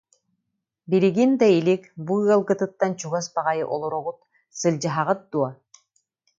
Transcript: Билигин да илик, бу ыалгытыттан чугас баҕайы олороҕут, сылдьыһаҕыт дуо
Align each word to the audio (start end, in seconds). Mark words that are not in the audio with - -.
Билигин 0.89 1.35
да 1.43 1.47
илик, 1.57 1.83
бу 2.05 2.13
ыалгытыттан 2.29 2.91
чугас 2.99 3.25
баҕайы 3.35 3.63
олороҕут, 3.73 4.19
сылдьыһаҕыт 4.59 5.21
дуо 5.31 5.49